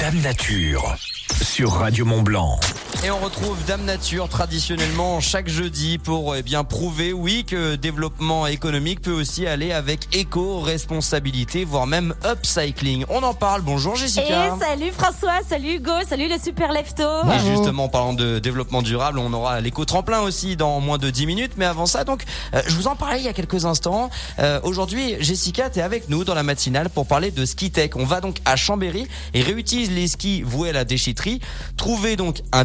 [0.00, 0.96] Dame Nature
[1.42, 2.58] sur Radio Mont Blanc.
[3.02, 8.46] Et on retrouve Dame Nature traditionnellement chaque jeudi pour eh bien prouver, oui, que développement
[8.46, 13.06] économique peut aussi aller avec éco-responsabilité, voire même upcycling.
[13.08, 13.62] On en parle.
[13.62, 14.48] Bonjour Jessica.
[14.48, 17.04] Et salut François, salut Hugo, salut le super lefto.
[17.34, 21.24] Et justement, en parlant de développement durable, on aura l'éco-tremplin aussi dans moins de 10
[21.24, 21.52] minutes.
[21.56, 24.10] Mais avant ça, donc, euh, je vous en parlais il y a quelques instants.
[24.40, 27.92] Euh, Aujourd'hui, Jessica, tu es avec nous dans la matinale pour parler de ski tech.
[27.94, 31.40] On va donc à Chambéry et réutilise les skis voués à la déchetterie.
[31.78, 32.64] Trouver donc un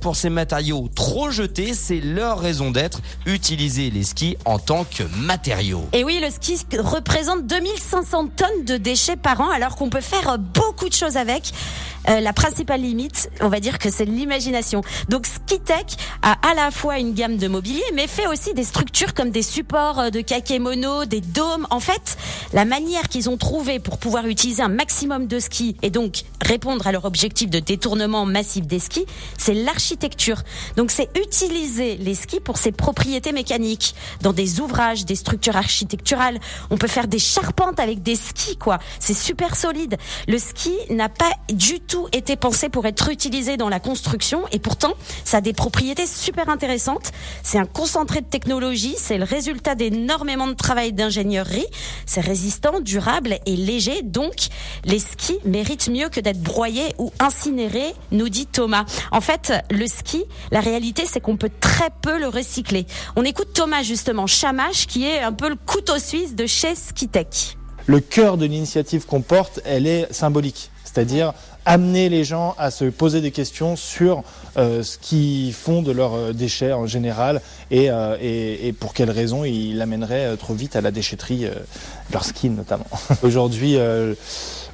[0.00, 3.00] pour ces matériaux trop jetés, c'est leur raison d'être.
[3.26, 5.88] Utiliser les skis en tant que matériaux.
[5.92, 10.38] Et oui, le ski représente 2500 tonnes de déchets par an, alors qu'on peut faire
[10.38, 11.52] beaucoup de choses avec.
[12.08, 14.82] Euh, la principale limite, on va dire que c'est l'imagination.
[15.08, 19.14] Donc Skitech a à la fois une gamme de mobilier, mais fait aussi des structures
[19.14, 21.66] comme des supports euh, de kakémono, des dômes.
[21.70, 22.16] En fait,
[22.52, 26.86] la manière qu'ils ont trouvé pour pouvoir utiliser un maximum de skis et donc répondre
[26.86, 30.42] à leur objectif de détournement massif des skis, c'est l'architecture.
[30.76, 36.38] Donc c'est utiliser les skis pour ses propriétés mécaniques dans des ouvrages, des structures architecturales.
[36.70, 38.78] On peut faire des charpentes avec des skis, quoi.
[39.00, 39.96] C'est super solide.
[40.28, 44.58] Le ski n'a pas du tout été pensé pour être utilisé dans la construction et
[44.58, 44.94] pourtant
[45.24, 47.12] ça a des propriétés super intéressantes.
[47.42, 51.66] C'est un concentré de technologie, c'est le résultat d'énormément de travail d'ingénierie.
[52.06, 54.48] C'est résistant, durable et léger, donc
[54.84, 58.84] les skis méritent mieux que d'être broyés ou incinérés, nous dit Thomas.
[59.12, 62.86] En fait, le ski, la réalité c'est qu'on peut très peu le recycler.
[63.16, 67.56] On écoute Thomas justement, Chamache, qui est un peu le couteau suisse de chez Skitech.
[67.86, 71.34] Le cœur de l'initiative qu'on porte, elle est symbolique, c'est-à-dire
[71.64, 74.22] amener les gens à se poser des questions sur
[74.56, 78.94] euh, ce qu'ils font de leurs euh, déchets en général et, euh, et, et pour
[78.94, 81.46] quelles raisons ils l'amèneraient trop vite à la déchetterie,
[82.12, 82.86] leur ski notamment.
[83.22, 83.76] Aujourd'hui,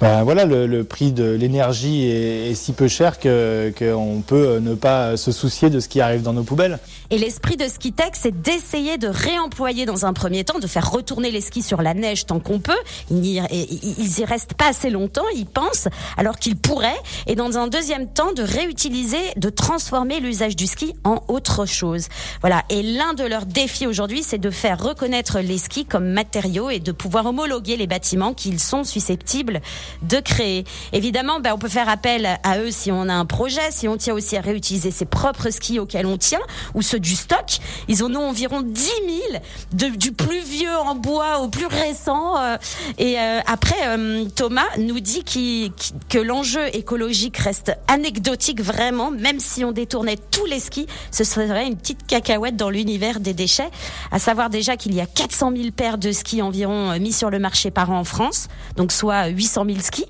[0.00, 4.58] ben voilà, le, le, prix de l'énergie est, est, si peu cher que qu'on peut
[4.58, 6.78] ne pas se soucier de ce qui arrive dans nos poubelles.
[7.10, 11.30] Et l'esprit de Skitech, c'est d'essayer de réemployer dans un premier temps, de faire retourner
[11.30, 12.76] les skis sur la neige tant qu'on peut.
[13.10, 17.00] Ils y, ils y restent pas assez longtemps, ils pensent, alors qu'ils pourraient.
[17.26, 22.08] Et dans un deuxième temps, de réutiliser, de transformer l'usage du ski en autre chose.
[22.42, 22.62] Voilà.
[22.68, 26.78] Et l'un de leurs défis aujourd'hui, c'est de faire reconnaître les skis comme matériaux et
[26.78, 29.62] de pouvoir homologuer les bâtiments qu'ils sont susceptibles
[30.02, 30.64] de créer.
[30.92, 33.96] Évidemment, ben, on peut faire appel à eux si on a un projet, si on
[33.96, 36.40] tient aussi à réutiliser ses propres skis auxquels on tient,
[36.74, 37.58] ou ceux du stock.
[37.88, 42.36] Ils en ont environ 10 000, de, du plus vieux en bois au plus récent.
[42.38, 42.56] Euh,
[42.98, 45.70] et euh, après, euh, Thomas nous dit qu
[46.08, 51.66] que l'enjeu écologique reste anecdotique vraiment, même si on détournait tous les skis, ce serait
[51.66, 53.70] une petite cacahuète dans l'univers des déchets.
[54.10, 57.38] À savoir déjà qu'il y a 400 000 paires de skis environ mis sur le
[57.38, 60.06] marché par an en France, donc soit 800 000 skis.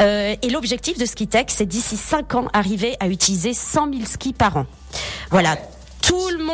[0.00, 4.32] Euh, et l'objectif de Skitech, c'est d'ici 5 ans arriver à utiliser 100 000 skis
[4.32, 4.66] par an.
[5.30, 5.56] Voilà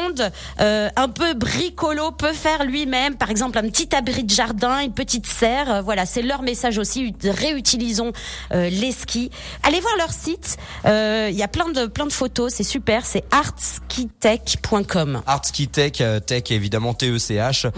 [0.09, 0.31] monde
[0.61, 3.17] euh, un peu bricolo peut faire lui-même.
[3.17, 5.71] Par exemple, un petit abri de jardin, une petite serre.
[5.71, 7.15] Euh, voilà, c'est leur message aussi.
[7.23, 8.13] Réutilisons
[8.53, 9.31] euh, les skis.
[9.63, 10.57] Allez voir leur site.
[10.85, 12.53] Il y a plein de plein de photos.
[12.55, 13.05] C'est super.
[13.05, 15.23] C'est artskitech.com.
[15.27, 17.71] Artskitech, tech évidemment T E C H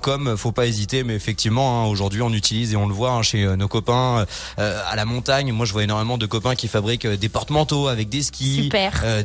[0.00, 0.36] .com.
[0.36, 3.44] Faut pas hésiter, mais effectivement, hein, aujourd'hui, on utilise et on le voit hein, chez
[3.56, 5.52] nos copains à la montagne.
[5.52, 8.70] Moi, je vois énormément de copains qui fabriquent des porte-manteaux avec des skis,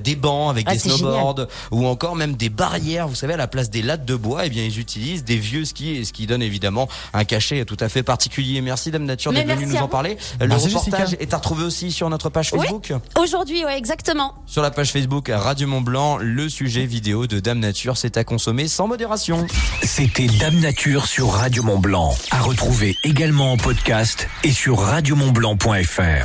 [0.04, 3.08] des bancs avec des snowboards ou encore même des barrières.
[3.08, 5.66] Vous savez, à la place des lattes de bois, eh bien, ils utilisent des vieux
[5.66, 8.62] skis et ce qui donne évidemment un cachet tout à fait particulier.
[8.62, 10.18] Merci Dame Nature d'être venue nous en parler.
[10.40, 12.94] Le reportage est à retrouver aussi sur notre page Facebook.
[13.18, 14.36] Aujourd'hui, ouais, exactement.
[14.46, 18.24] Sur la page Facebook Radio Mont Blanc, le sujet vidéo de Dame Nature, c'est à
[18.24, 19.48] consommer sans modération.
[19.82, 26.22] C'était Dame Nature sur Radio Mont Blanc, à retrouver également en podcast et sur radiomontblanc.fr.